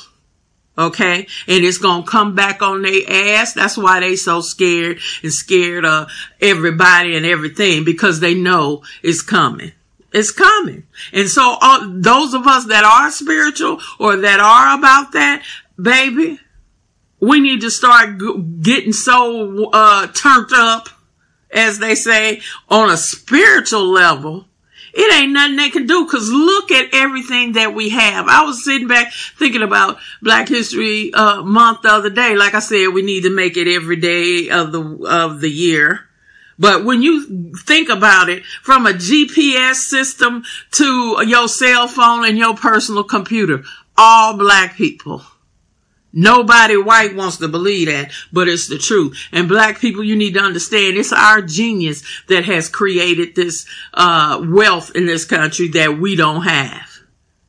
Okay. 0.77 1.27
And 1.47 1.65
it's 1.65 1.79
going 1.79 2.03
to 2.03 2.09
come 2.09 2.36
back 2.36 2.62
on 2.62 2.83
their 2.83 3.01
ass. 3.07 3.53
That's 3.53 3.77
why 3.77 4.00
they 4.00 4.15
so 4.15 4.41
scared 4.41 5.00
and 5.24 5.33
scared 5.33 5.86
of 5.86 6.12
everybody 6.39 7.17
and 7.17 7.25
everything 7.25 7.83
because 7.83 8.19
they 8.19 8.36
know 8.36 8.83
it's 9.01 9.21
coming. 9.21 9.71
It's 10.13 10.31
coming. 10.31 10.83
And 11.12 11.27
so 11.27 11.57
uh, 11.59 11.88
those 11.89 12.33
of 12.33 12.45
us 12.47 12.65
that 12.67 12.83
are 12.83 13.12
spiritual 13.12 13.79
or 14.00 14.17
that 14.17 14.39
are 14.39 14.77
about 14.77 15.13
that, 15.13 15.43
baby, 15.81 16.39
we 17.19 17.39
need 17.39 17.62
to 17.62 17.71
start 17.71 18.17
getting 18.62 18.93
so, 18.93 19.69
uh, 19.71 20.07
turned 20.07 20.51
up, 20.53 20.89
as 21.51 21.79
they 21.79 21.95
say, 21.95 22.41
on 22.69 22.89
a 22.89 22.97
spiritual 22.97 23.86
level 23.86 24.45
it 24.97 25.13
ain't 25.13 25.31
nothing 25.31 25.57
they 25.57 25.69
can 25.69 25.86
do 25.86 26.05
because 26.05 26.27
look 26.27 26.71
at 26.71 26.89
everything 26.91 27.53
that 27.53 27.75
we 27.75 27.89
have. 27.89 28.27
I 28.27 28.43
was 28.43 28.65
sitting 28.65 28.88
back 28.88 29.13
thinking 29.38 29.62
about 29.62 29.97
Black 30.24 30.50
History 30.50 31.13
uh, 31.13 31.43
Month 31.43 31.83
the 31.83 31.89
other 31.89 32.09
day. 32.09 32.36
Like 32.36 32.55
I 32.55 32.59
said, 32.59 32.88
we 32.88 33.03
need 33.03 33.21
to 33.21 33.29
make 33.29 33.57
it 33.57 33.71
every 33.71 33.97
day 33.97 34.50
of 34.50 34.71
the 34.71 35.07
of 35.07 35.39
the 35.39 35.51
year. 35.51 36.00
But 36.57 36.83
when 36.83 37.03
you 37.03 37.53
think 37.55 37.89
about 37.89 38.29
it, 38.29 38.43
from 38.63 38.88
a 38.88 38.93
GPS 38.93 39.75
system 39.75 40.43
to 40.71 41.24
your 41.27 41.47
cell 41.47 41.88
phone 41.88 42.25
and 42.25 42.36
your 42.36 42.55
personal 42.55 43.03
computer, 43.03 43.63
all 43.95 44.36
black 44.36 44.75
people 44.75 45.21
Nobody 46.19 46.75
white 46.75 47.15
wants 47.15 47.38
to 47.38 47.47
believe 47.47 47.89
that, 47.89 48.12
but 48.33 48.47
it's 48.47 48.67
the 48.67 48.79
truth. 48.79 49.15
And 49.31 49.47
black 49.47 49.79
people, 49.79 50.03
you 50.03 50.15
need 50.15 50.33
to 50.33 50.39
understand 50.39 50.97
it's 50.97 51.13
our 51.13 51.43
genius 51.43 52.03
that 52.27 52.43
has 52.45 52.69
created 52.69 53.36
this, 53.36 53.67
uh, 53.93 54.43
wealth 54.43 54.95
in 54.95 55.05
this 55.05 55.25
country 55.25 55.67
that 55.69 56.00
we 56.00 56.15
don't 56.15 56.41
have. 56.41 56.89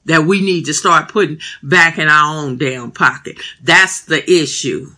That 0.04 0.26
we 0.26 0.42
need 0.42 0.66
to 0.66 0.74
start 0.74 1.08
putting 1.08 1.40
back 1.62 1.96
in 1.96 2.08
our 2.08 2.44
own 2.44 2.58
damn 2.58 2.90
pocket. 2.90 3.38
That's 3.62 4.02
the 4.02 4.22
issue. 4.30 4.92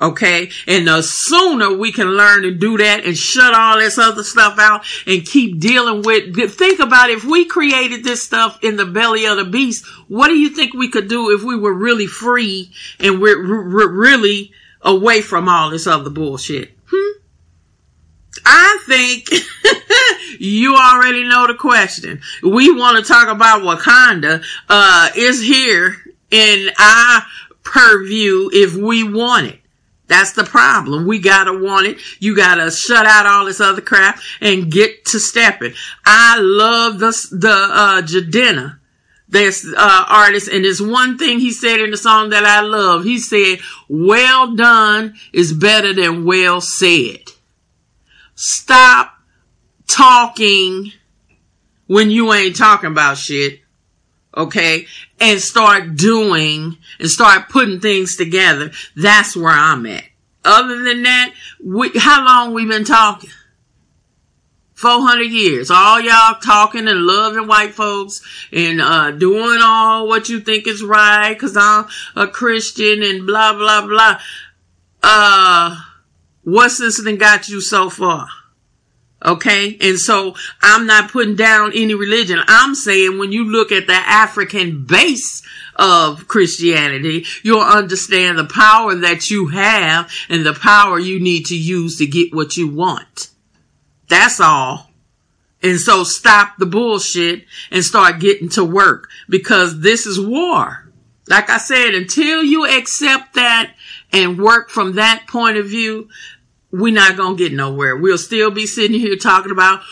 Okay. 0.00 0.50
And 0.66 0.86
the 0.86 1.02
sooner 1.02 1.76
we 1.76 1.92
can 1.92 2.08
learn 2.08 2.42
to 2.42 2.52
do 2.52 2.78
that 2.78 3.04
and 3.04 3.16
shut 3.16 3.54
all 3.54 3.78
this 3.78 3.98
other 3.98 4.22
stuff 4.22 4.58
out 4.58 4.84
and 5.06 5.26
keep 5.26 5.58
dealing 5.58 6.02
with, 6.02 6.36
think 6.52 6.80
about 6.80 7.10
if 7.10 7.24
we 7.24 7.44
created 7.44 8.04
this 8.04 8.22
stuff 8.22 8.58
in 8.62 8.76
the 8.76 8.86
belly 8.86 9.26
of 9.26 9.36
the 9.36 9.44
beast, 9.44 9.84
what 10.06 10.28
do 10.28 10.34
you 10.34 10.50
think 10.50 10.74
we 10.74 10.90
could 10.90 11.08
do 11.08 11.30
if 11.30 11.42
we 11.42 11.56
were 11.56 11.74
really 11.74 12.06
free 12.06 12.70
and 13.00 13.20
we're, 13.20 13.42
we're 13.46 13.90
really 13.90 14.52
away 14.82 15.20
from 15.20 15.48
all 15.48 15.70
this 15.70 15.86
other 15.86 16.10
bullshit? 16.10 16.70
Hmm? 16.90 17.18
I 18.46 18.78
think 18.86 19.28
you 20.40 20.76
already 20.76 21.24
know 21.24 21.48
the 21.48 21.54
question. 21.54 22.20
We 22.42 22.72
want 22.72 22.98
to 22.98 23.12
talk 23.12 23.28
about 23.28 23.62
Wakanda, 23.62 24.44
uh, 24.68 25.08
is 25.16 25.42
here 25.42 25.96
in 26.30 26.70
our 26.78 27.22
purview 27.64 28.48
if 28.52 28.74
we 28.74 29.02
want 29.02 29.46
it. 29.48 29.58
That's 30.08 30.32
the 30.32 30.44
problem. 30.44 31.06
We 31.06 31.20
gotta 31.20 31.52
want 31.52 31.86
it. 31.86 31.98
You 32.18 32.34
gotta 32.34 32.70
shut 32.70 33.06
out 33.06 33.26
all 33.26 33.44
this 33.44 33.60
other 33.60 33.82
crap 33.82 34.18
and 34.40 34.72
get 34.72 35.04
to 35.06 35.20
stepping. 35.20 35.74
I 36.04 36.38
love 36.40 36.98
the, 36.98 37.12
the, 37.30 37.50
uh, 37.50 38.02
Jidenna, 38.02 38.78
this, 39.28 39.66
uh, 39.76 40.04
artist. 40.08 40.48
And 40.48 40.64
there's 40.64 40.80
one 40.80 41.18
thing 41.18 41.40
he 41.40 41.52
said 41.52 41.80
in 41.80 41.90
the 41.90 41.98
song 41.98 42.30
that 42.30 42.46
I 42.46 42.62
love. 42.62 43.04
He 43.04 43.18
said, 43.18 43.60
well 43.88 44.56
done 44.56 45.14
is 45.32 45.52
better 45.52 45.92
than 45.92 46.24
well 46.24 46.62
said. 46.62 47.32
Stop 48.34 49.14
talking 49.86 50.92
when 51.86 52.10
you 52.10 52.32
ain't 52.32 52.56
talking 52.56 52.90
about 52.90 53.18
shit 53.18 53.60
okay, 54.38 54.86
and 55.20 55.40
start 55.40 55.96
doing 55.96 56.78
and 56.98 57.08
start 57.08 57.48
putting 57.48 57.80
things 57.80 58.16
together, 58.16 58.70
that's 58.96 59.36
where 59.36 59.52
I'm 59.52 59.86
at. 59.86 60.04
Other 60.44 60.82
than 60.82 61.02
that, 61.02 61.34
we, 61.62 61.90
how 61.96 62.24
long 62.24 62.54
we 62.54 62.66
been 62.66 62.84
talking? 62.84 63.30
400 64.74 65.24
years. 65.24 65.70
All 65.70 66.00
y'all 66.00 66.38
talking 66.40 66.86
and 66.86 67.04
loving 67.04 67.48
white 67.48 67.74
folks 67.74 68.22
and, 68.52 68.80
uh, 68.80 69.10
doing 69.10 69.58
all 69.60 70.06
what 70.06 70.28
you 70.28 70.38
think 70.40 70.68
is 70.68 70.84
right 70.84 71.36
cause 71.36 71.56
I'm 71.56 71.86
a 72.14 72.28
Christian 72.28 73.02
and 73.02 73.26
blah, 73.26 73.54
blah, 73.54 73.86
blah. 73.86 74.20
Uh, 75.02 75.76
what's 76.44 76.78
this 76.78 77.02
thing 77.02 77.16
got 77.16 77.48
you 77.48 77.60
so 77.60 77.90
far? 77.90 78.28
Okay. 79.24 79.76
And 79.80 79.98
so 79.98 80.34
I'm 80.62 80.86
not 80.86 81.10
putting 81.10 81.34
down 81.34 81.72
any 81.74 81.94
religion. 81.94 82.40
I'm 82.46 82.74
saying 82.74 83.18
when 83.18 83.32
you 83.32 83.44
look 83.44 83.72
at 83.72 83.86
the 83.86 83.94
African 83.94 84.84
base 84.84 85.42
of 85.78 86.26
Christianity, 86.26 87.24
you'll 87.42 87.60
understand 87.60 88.38
the 88.38 88.44
power 88.44 88.94
that 88.96 89.30
you 89.30 89.48
have 89.48 90.10
and 90.28 90.44
the 90.44 90.54
power 90.54 90.98
you 90.98 91.20
need 91.20 91.46
to 91.46 91.56
use 91.56 91.98
to 91.98 92.06
get 92.06 92.34
what 92.34 92.56
you 92.56 92.68
want. 92.68 93.28
That's 94.08 94.40
all. 94.40 94.90
And 95.62 95.78
so 95.78 96.04
stop 96.04 96.56
the 96.58 96.66
bullshit 96.66 97.44
and 97.70 97.84
start 97.84 98.20
getting 98.20 98.48
to 98.50 98.64
work 98.64 99.08
because 99.28 99.80
this 99.80 100.06
is 100.06 100.20
war. 100.20 100.90
Like 101.28 101.50
I 101.50 101.58
said, 101.58 101.94
until 101.94 102.42
you 102.42 102.64
accept 102.66 103.34
that 103.34 103.74
and 104.12 104.38
work 104.38 104.70
from 104.70 104.94
that 104.94 105.26
point 105.28 105.58
of 105.58 105.66
view, 105.66 106.08
we're 106.70 106.94
not 106.94 107.16
going 107.16 107.36
to 107.36 107.42
get 107.42 107.52
nowhere. 107.52 107.96
We'll 107.96 108.18
still 108.18 108.50
be 108.50 108.66
sitting 108.66 108.98
here 108.98 109.16
talking 109.16 109.52
about 109.52 109.82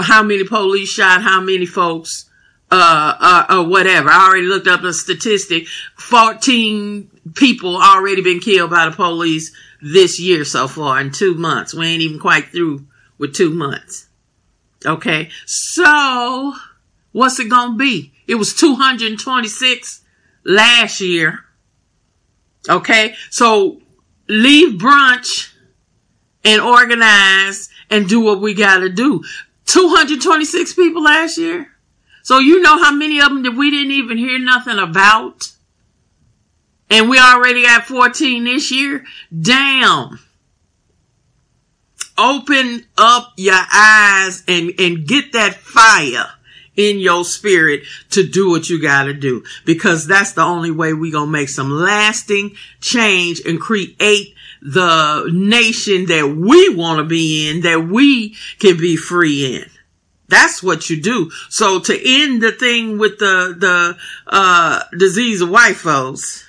how 0.00 0.22
many 0.22 0.44
police 0.44 0.90
shot 0.90 1.22
how 1.22 1.40
many 1.40 1.66
folks, 1.66 2.25
uh, 2.70 3.14
uh, 3.48 3.56
or 3.56 3.68
whatever. 3.68 4.10
I 4.10 4.26
already 4.26 4.46
looked 4.46 4.66
up 4.66 4.82
a 4.82 4.92
statistic. 4.92 5.66
14 5.96 7.10
people 7.34 7.76
already 7.76 8.22
been 8.22 8.40
killed 8.40 8.70
by 8.70 8.86
the 8.88 8.94
police 8.94 9.54
this 9.80 10.20
year 10.20 10.44
so 10.44 10.68
far 10.68 11.00
in 11.00 11.12
two 11.12 11.34
months. 11.34 11.74
We 11.74 11.86
ain't 11.86 12.02
even 12.02 12.18
quite 12.18 12.46
through 12.46 12.86
with 13.18 13.34
two 13.34 13.50
months. 13.50 14.08
Okay. 14.84 15.30
So 15.46 16.54
what's 17.12 17.38
it 17.40 17.48
going 17.48 17.72
to 17.72 17.78
be? 17.78 18.12
It 18.26 18.34
was 18.36 18.54
226 18.54 20.02
last 20.44 21.00
year. 21.00 21.40
Okay. 22.68 23.14
So 23.30 23.80
leave 24.28 24.78
brunch 24.80 25.52
and 26.44 26.60
organize 26.60 27.68
and 27.90 28.08
do 28.08 28.20
what 28.20 28.40
we 28.40 28.54
gotta 28.54 28.88
do. 28.88 29.22
226 29.66 30.74
people 30.74 31.02
last 31.02 31.38
year. 31.38 31.68
So 32.26 32.40
you 32.40 32.60
know 32.60 32.82
how 32.82 32.90
many 32.90 33.20
of 33.20 33.28
them 33.28 33.44
that 33.44 33.52
we 33.52 33.70
didn't 33.70 33.92
even 33.92 34.18
hear 34.18 34.36
nothing 34.40 34.80
about? 34.80 35.52
And 36.90 37.08
we 37.08 37.20
already 37.20 37.62
got 37.62 37.86
14 37.86 38.42
this 38.42 38.72
year? 38.72 39.04
Damn. 39.30 40.18
Open 42.18 42.84
up 42.98 43.32
your 43.36 43.62
eyes 43.72 44.42
and, 44.48 44.72
and 44.76 45.06
get 45.06 45.34
that 45.34 45.54
fire 45.54 46.26
in 46.74 46.98
your 46.98 47.24
spirit 47.24 47.82
to 48.10 48.26
do 48.26 48.50
what 48.50 48.68
you 48.68 48.82
gotta 48.82 49.14
do. 49.14 49.44
Because 49.64 50.08
that's 50.08 50.32
the 50.32 50.42
only 50.42 50.72
way 50.72 50.92
we 50.94 51.12
gonna 51.12 51.30
make 51.30 51.48
some 51.48 51.70
lasting 51.70 52.56
change 52.80 53.40
and 53.46 53.60
create 53.60 54.34
the 54.60 55.30
nation 55.32 56.06
that 56.06 56.26
we 56.36 56.74
want 56.74 56.98
to 56.98 57.04
be 57.04 57.48
in, 57.48 57.60
that 57.60 57.86
we 57.86 58.34
can 58.58 58.76
be 58.78 58.96
free 58.96 59.54
in. 59.54 59.70
That's 60.28 60.62
what 60.62 60.90
you 60.90 61.00
do. 61.00 61.30
So 61.48 61.78
to 61.80 61.92
end 62.04 62.42
the 62.42 62.52
thing 62.52 62.98
with 62.98 63.18
the, 63.18 63.54
the, 63.56 63.96
uh, 64.26 64.82
disease 64.98 65.40
of 65.40 65.50
white 65.50 65.76
folks, 65.76 66.48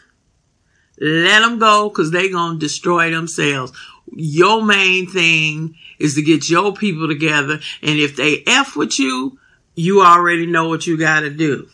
let 0.99 1.41
them 1.41 1.59
go 1.59 1.89
because 1.89 2.11
they 2.11 2.29
gonna 2.29 2.57
destroy 2.57 3.11
themselves. 3.11 3.71
Your 4.11 4.63
main 4.63 5.07
thing 5.07 5.75
is 5.99 6.15
to 6.15 6.21
get 6.21 6.49
your 6.49 6.73
people 6.73 7.07
together. 7.07 7.59
And 7.83 7.99
if 7.99 8.15
they 8.15 8.43
F 8.47 8.75
with 8.75 8.97
you, 8.99 9.37
you 9.75 10.01
already 10.01 10.47
know 10.47 10.69
what 10.69 10.87
you 10.87 10.97
gotta 10.97 11.29
do. 11.29 11.69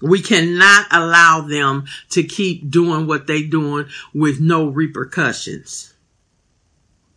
We 0.00 0.20
cannot 0.20 0.86
allow 0.90 1.40
them 1.40 1.86
to 2.10 2.22
keep 2.22 2.70
doing 2.70 3.06
what 3.06 3.26
they 3.26 3.42
doing 3.42 3.86
with 4.12 4.40
no 4.40 4.66
repercussions. 4.68 5.94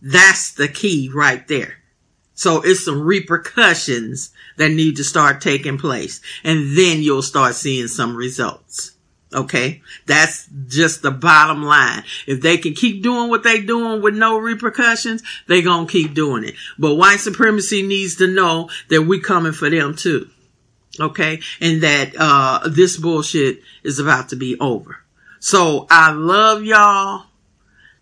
That's 0.02 0.52
the 0.54 0.68
key 0.68 1.12
right 1.14 1.48
there. 1.48 1.77
So 2.38 2.62
it's 2.62 2.86
some 2.86 3.02
repercussions 3.02 4.30
that 4.58 4.70
need 4.70 4.98
to 4.98 5.04
start 5.04 5.42
taking 5.42 5.80
place 5.80 6.22
and 6.44 6.78
then 6.78 7.02
you'll 7.02 7.24
start 7.24 7.56
seeing 7.56 7.88
some 7.88 8.16
results. 8.16 8.92
Okay. 9.34 9.82
That's 10.06 10.48
just 10.68 11.02
the 11.02 11.10
bottom 11.10 11.64
line. 11.64 12.04
If 12.28 12.42
they 12.42 12.58
can 12.60 12.76
keep 12.76 13.02
doing 13.02 13.32
what 13.32 13.42
they 13.42 13.62
doing 13.62 14.04
with 14.04 14.16
no 14.16 14.38
repercussions, 14.38 15.24
they 15.48 15.64
gonna 15.64 15.88
keep 15.88 16.14
doing 16.14 16.44
it. 16.44 16.54
But 16.78 16.96
white 16.96 17.20
supremacy 17.20 17.82
needs 17.82 18.16
to 18.18 18.28
know 18.28 18.70
that 18.90 19.02
we 19.02 19.20
coming 19.20 19.52
for 19.52 19.72
them 19.72 19.96
too. 19.96 20.30
Okay. 21.00 21.40
And 21.60 21.82
that, 21.82 22.14
uh, 22.20 22.70
this 22.70 22.98
bullshit 22.98 23.64
is 23.84 23.98
about 23.98 24.30
to 24.30 24.36
be 24.36 24.60
over. 24.60 24.98
So 25.40 25.88
I 25.90 26.12
love 26.12 26.64
y'all. 26.64 27.27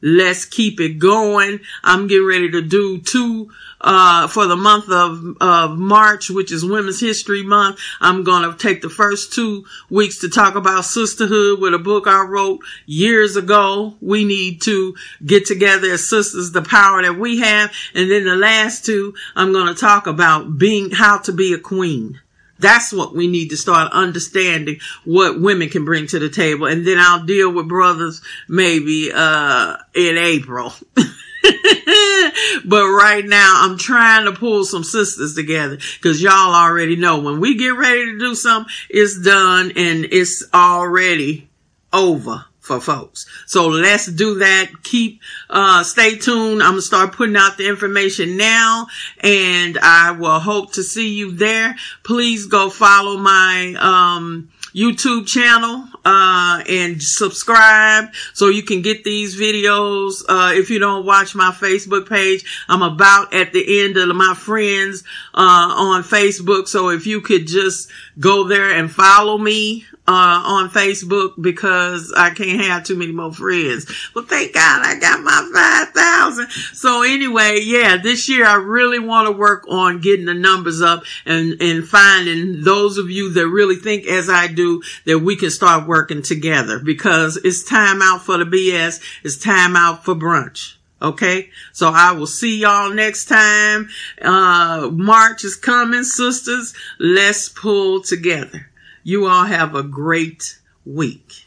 Let's 0.07 0.45
keep 0.45 0.79
it 0.79 0.99
going. 0.99 1.61
I'm 1.83 2.05
getting 2.05 2.27
ready 2.27 2.51
to 2.51 2.61
do 2.61 2.99
two, 2.99 3.49
uh, 3.81 4.27
for 4.27 4.45
the 4.45 4.55
month 4.55 4.87
of, 4.89 5.35
of 5.41 5.79
March, 5.79 6.29
which 6.29 6.51
is 6.51 6.63
Women's 6.63 6.99
History 6.99 7.41
Month. 7.41 7.79
I'm 7.99 8.23
going 8.23 8.43
to 8.43 8.55
take 8.55 8.83
the 8.83 8.89
first 8.89 9.33
two 9.33 9.65
weeks 9.89 10.19
to 10.19 10.29
talk 10.29 10.53
about 10.53 10.85
sisterhood 10.85 11.59
with 11.59 11.73
a 11.73 11.79
book 11.79 12.05
I 12.05 12.21
wrote 12.21 12.59
years 12.85 13.35
ago. 13.35 13.95
We 13.99 14.25
need 14.25 14.61
to 14.63 14.95
get 15.25 15.47
together 15.47 15.91
as 15.91 16.07
sisters, 16.07 16.51
the 16.51 16.61
power 16.61 17.01
that 17.01 17.17
we 17.17 17.39
have. 17.39 17.71
And 17.95 18.11
then 18.11 18.25
the 18.25 18.35
last 18.35 18.85
two, 18.85 19.15
I'm 19.35 19.53
going 19.53 19.73
to 19.73 19.79
talk 19.79 20.05
about 20.05 20.59
being, 20.59 20.91
how 20.91 21.17
to 21.19 21.31
be 21.31 21.51
a 21.53 21.57
queen. 21.57 22.19
That's 22.59 22.93
what 22.93 23.13
we 23.13 23.27
need 23.27 23.49
to 23.49 23.57
start 23.57 23.91
understanding 23.91 24.79
what 25.03 25.41
women 25.41 25.69
can 25.69 25.85
bring 25.85 26.07
to 26.07 26.19
the 26.19 26.29
table. 26.29 26.67
And 26.67 26.87
then 26.87 26.97
I'll 26.97 27.25
deal 27.25 27.51
with 27.51 27.67
brothers 27.67 28.21
maybe, 28.47 29.11
uh, 29.13 29.77
in 29.93 30.17
April. 30.17 30.73
but 32.65 32.85
right 32.87 33.23
now 33.25 33.61
I'm 33.63 33.77
trying 33.77 34.25
to 34.25 34.31
pull 34.31 34.65
some 34.65 34.83
sisters 34.83 35.35
together 35.35 35.77
because 35.97 36.21
y'all 36.21 36.55
already 36.55 36.95
know 36.95 37.19
when 37.19 37.39
we 37.39 37.57
get 37.57 37.75
ready 37.75 38.05
to 38.05 38.19
do 38.19 38.35
something, 38.35 38.71
it's 38.89 39.19
done 39.19 39.71
and 39.75 40.05
it's 40.05 40.43
already 40.53 41.49
over 41.91 42.45
for 42.65 42.81
folks. 42.81 43.27
So 43.45 43.67
let's 43.67 44.07
do 44.07 44.39
that. 44.39 44.71
Keep, 44.83 45.21
uh, 45.49 45.83
stay 45.83 46.17
tuned. 46.17 46.63
I'm 46.63 46.71
gonna 46.71 46.81
start 46.81 47.13
putting 47.13 47.35
out 47.35 47.57
the 47.57 47.69
information 47.69 48.37
now 48.37 48.87
and 49.19 49.77
I 49.81 50.11
will 50.11 50.39
hope 50.39 50.73
to 50.73 50.83
see 50.83 51.13
you 51.13 51.31
there. 51.31 51.75
Please 52.03 52.47
go 52.47 52.69
follow 52.71 53.17
my, 53.17 53.75
um, 53.79 54.49
YouTube 54.75 55.25
channel, 55.25 55.87
uh, 56.03 56.61
and 56.67 57.01
subscribe 57.01 58.09
so 58.33 58.49
you 58.49 58.61
can 58.61 58.81
get 58.81 59.05
these 59.05 59.39
videos. 59.39 60.21
Uh, 60.27 60.51
if 60.53 60.69
you 60.69 60.79
don't 60.79 61.05
watch 61.05 61.33
my 61.33 61.51
Facebook 61.51 62.09
page, 62.09 62.43
I'm 62.67 62.81
about 62.81 63.33
at 63.33 63.53
the 63.53 63.85
end 63.85 63.95
of 63.95 64.13
my 64.13 64.33
friends, 64.33 65.05
uh, 65.33 65.73
on 65.77 66.03
Facebook. 66.03 66.67
So 66.67 66.89
if 66.89 67.07
you 67.07 67.21
could 67.21 67.47
just 67.47 67.89
go 68.19 68.43
there 68.43 68.71
and 68.71 68.91
follow 68.91 69.37
me, 69.37 69.85
uh, 70.07 70.41
on 70.45 70.69
Facebook 70.69 71.33
because 71.41 72.13
I 72.15 72.29
can't 72.31 72.61
have 72.61 72.83
too 72.83 72.95
many 72.95 73.11
more 73.11 73.33
friends. 73.33 73.91
Well, 74.13 74.25
thank 74.25 74.53
God 74.53 74.85
I 74.85 74.99
got 74.99 75.23
my 75.23 75.89
5,000. 75.93 76.49
So 76.73 77.01
anyway, 77.01 77.59
yeah, 77.63 77.97
this 77.97 78.29
year 78.29 78.45
I 78.45 78.55
really 78.55 78.99
want 78.99 79.27
to 79.27 79.31
work 79.31 79.65
on 79.67 80.01
getting 80.01 80.25
the 80.25 80.33
numbers 80.33 80.81
up 80.81 81.03
and, 81.25 81.59
and 81.61 81.87
finding 81.87 82.61
those 82.63 82.97
of 82.97 83.09
you 83.09 83.31
that 83.33 83.47
really 83.47 83.77
think 83.77 84.05
as 84.05 84.29
I 84.29 84.47
do 84.47 84.83
that 85.05 85.19
we 85.19 85.35
can 85.35 85.49
start 85.49 85.87
working 85.87 86.21
together 86.21 86.79
because 86.79 87.37
it's 87.37 87.63
time 87.63 88.01
out 88.01 88.21
for 88.21 88.37
the 88.37 88.45
BS. 88.45 89.01
It's 89.23 89.37
time 89.37 89.75
out 89.75 90.05
for 90.05 90.15
brunch. 90.15 90.75
Okay. 91.01 91.49
So 91.73 91.91
I 91.93 92.11
will 92.13 92.27
see 92.27 92.59
y'all 92.59 92.93
next 92.93 93.25
time. 93.25 93.89
Uh, 94.21 94.89
March 94.91 95.43
is 95.43 95.55
coming, 95.55 96.03
sisters. 96.03 96.73
Let's 96.99 97.49
pull 97.49 98.01
together. 98.01 98.69
You 99.07 99.27
all 99.27 99.45
have 99.45 99.75
a 99.75 99.83
great 99.83 100.57
week. 100.83 101.45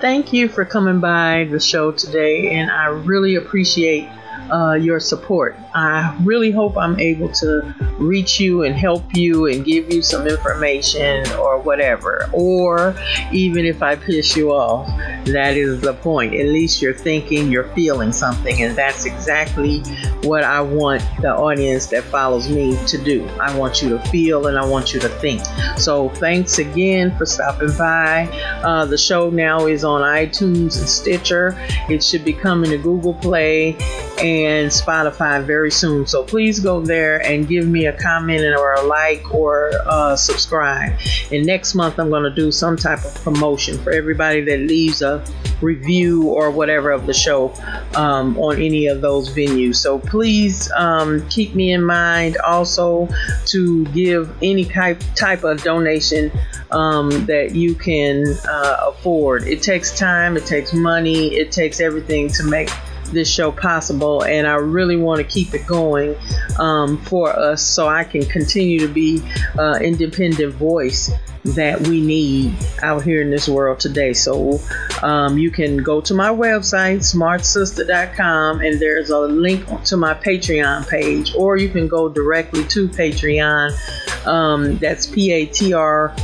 Thank 0.00 0.32
you 0.32 0.48
for 0.48 0.64
coming 0.64 0.98
by 0.98 1.46
the 1.48 1.60
show 1.60 1.92
today, 1.92 2.50
and 2.50 2.68
I 2.68 2.86
really 2.86 3.36
appreciate 3.36 4.08
uh, 4.50 4.72
your 4.72 4.98
support. 4.98 5.54
I 5.76 6.16
really 6.22 6.50
hope 6.50 6.78
I'm 6.78 6.98
able 6.98 7.28
to 7.32 7.74
reach 7.98 8.40
you 8.40 8.62
and 8.62 8.74
help 8.74 9.14
you 9.14 9.46
and 9.46 9.62
give 9.62 9.92
you 9.92 10.00
some 10.00 10.26
information 10.26 11.30
or 11.32 11.58
whatever. 11.58 12.30
Or 12.32 12.96
even 13.30 13.66
if 13.66 13.82
I 13.82 13.96
piss 13.96 14.34
you 14.34 14.52
off, 14.52 14.86
that 15.26 15.58
is 15.58 15.82
the 15.82 15.92
point. 15.92 16.34
At 16.34 16.46
least 16.46 16.80
you're 16.80 16.94
thinking, 16.94 17.52
you're 17.52 17.68
feeling 17.74 18.10
something, 18.10 18.62
and 18.62 18.74
that's 18.74 19.04
exactly 19.04 19.80
what 20.22 20.44
I 20.44 20.62
want 20.62 21.02
the 21.20 21.34
audience 21.34 21.88
that 21.88 22.04
follows 22.04 22.48
me 22.48 22.78
to 22.86 22.96
do. 22.96 23.26
I 23.38 23.56
want 23.56 23.82
you 23.82 23.90
to 23.90 23.98
feel 24.08 24.46
and 24.46 24.58
I 24.58 24.64
want 24.64 24.94
you 24.94 25.00
to 25.00 25.08
think. 25.08 25.42
So 25.76 26.08
thanks 26.08 26.58
again 26.58 27.14
for 27.18 27.26
stopping 27.26 27.76
by. 27.76 28.28
Uh, 28.64 28.86
the 28.86 28.96
show 28.96 29.28
now 29.28 29.66
is 29.66 29.84
on 29.84 30.00
iTunes 30.00 30.78
and 30.78 30.88
Stitcher. 30.88 31.54
It 31.90 32.02
should 32.02 32.24
be 32.24 32.32
coming 32.32 32.70
to 32.70 32.78
Google 32.78 33.14
Play 33.14 33.74
and 34.18 34.70
Spotify 34.70 35.44
very 35.44 35.65
soon. 35.70 36.06
So 36.06 36.22
please 36.22 36.60
go 36.60 36.80
there 36.80 37.24
and 37.24 37.48
give 37.48 37.66
me 37.66 37.86
a 37.86 37.92
comment 37.92 38.42
or 38.56 38.74
a 38.74 38.82
like 38.82 39.34
or 39.34 39.72
uh, 39.86 40.16
subscribe. 40.16 40.98
And 41.32 41.46
next 41.46 41.74
month, 41.74 41.98
I'm 41.98 42.10
going 42.10 42.24
to 42.24 42.34
do 42.34 42.50
some 42.50 42.76
type 42.76 43.04
of 43.04 43.14
promotion 43.22 43.78
for 43.78 43.92
everybody 43.92 44.42
that 44.42 44.60
leaves 44.60 45.02
a 45.02 45.24
review 45.60 46.24
or 46.24 46.50
whatever 46.50 46.90
of 46.90 47.06
the 47.06 47.14
show 47.14 47.52
um, 47.94 48.36
on 48.38 48.60
any 48.60 48.86
of 48.86 49.00
those 49.00 49.30
venues. 49.30 49.76
So 49.76 49.98
please 49.98 50.70
um, 50.72 51.26
keep 51.28 51.54
me 51.54 51.72
in 51.72 51.82
mind 51.82 52.36
also 52.38 53.08
to 53.46 53.84
give 53.86 54.30
any 54.42 54.64
type, 54.64 55.02
type 55.14 55.44
of 55.44 55.62
donation 55.62 56.30
um, 56.70 57.10
that 57.26 57.54
you 57.54 57.74
can 57.74 58.26
uh, 58.48 58.76
afford. 58.88 59.44
It 59.44 59.62
takes 59.62 59.96
time, 59.96 60.36
it 60.36 60.46
takes 60.46 60.72
money, 60.72 61.34
it 61.34 61.52
takes 61.52 61.80
everything 61.80 62.28
to 62.30 62.44
make 62.44 62.70
this 63.12 63.30
show 63.30 63.52
possible, 63.52 64.22
and 64.24 64.46
I 64.46 64.54
really 64.54 64.96
want 64.96 65.18
to 65.18 65.24
keep 65.24 65.54
it 65.54 65.66
going 65.66 66.16
um, 66.58 66.98
for 67.04 67.30
us 67.30 67.62
so 67.62 67.88
I 67.88 68.04
can 68.04 68.24
continue 68.24 68.80
to 68.80 68.88
be 68.88 69.22
uh, 69.58 69.78
independent 69.80 70.54
voice 70.54 71.10
that 71.54 71.80
we 71.86 72.00
need 72.00 72.54
out 72.82 73.02
here 73.02 73.22
in 73.22 73.30
this 73.30 73.48
world 73.48 73.78
today. 73.78 74.12
So 74.12 74.60
um, 75.02 75.38
you 75.38 75.50
can 75.50 75.76
go 75.78 76.00
to 76.00 76.14
my 76.14 76.30
website, 76.30 76.98
smartsister.com, 76.98 78.60
and 78.60 78.80
there's 78.80 79.10
a 79.10 79.20
link 79.20 79.64
to 79.84 79.96
my 79.96 80.14
Patreon 80.14 80.88
page, 80.88 81.34
or 81.36 81.56
you 81.56 81.68
can 81.68 81.86
go 81.86 82.08
directly 82.08 82.64
to 82.64 82.88
Patreon. 82.88 84.26
Um, 84.26 84.78
that's 84.78 85.06
P 85.06 85.30
A 85.32 85.46
T 85.46 85.72
R 85.72 86.14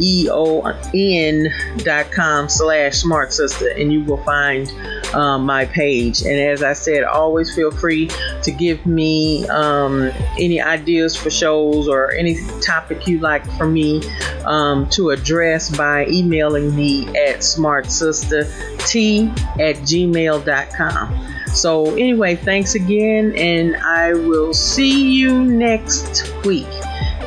E-O-N 0.00 1.52
dot 1.78 2.10
com 2.10 2.48
slash 2.48 2.98
smart 2.98 3.32
sister 3.32 3.68
and 3.68 3.92
you 3.92 4.04
will 4.04 4.22
find 4.24 4.70
um, 5.14 5.44
my 5.44 5.64
page. 5.66 6.22
And 6.22 6.38
as 6.38 6.62
I 6.62 6.72
said 6.72 7.04
always 7.04 7.54
feel 7.54 7.70
free 7.70 8.10
to 8.42 8.50
give 8.50 8.84
me 8.86 9.46
um, 9.48 10.10
any 10.38 10.60
ideas 10.60 11.16
for 11.16 11.30
shows 11.30 11.88
or 11.88 12.12
any 12.12 12.38
topic 12.60 13.06
you 13.06 13.18
like 13.18 13.44
for 13.52 13.66
me 13.66 14.02
um, 14.44 14.88
to 14.90 15.10
address 15.10 15.74
by 15.76 16.06
emailing 16.06 16.74
me 16.74 17.08
at 17.08 17.38
smartsisterT 17.38 19.28
at 19.60 19.76
gmail.com 19.76 21.34
so 21.54 21.86
anyway 21.94 22.36
thanks 22.36 22.74
again 22.74 23.34
and 23.36 23.76
I 23.76 24.14
will 24.14 24.54
see 24.54 25.12
you 25.12 25.44
next 25.44 26.34
week 26.44 26.66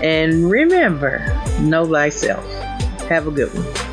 and 0.02 0.50
remember 0.50 1.20
know 1.60 1.86
thyself 1.86 2.46
have 3.08 3.28
a 3.28 3.32
good 3.32 3.54
one. 3.54 3.91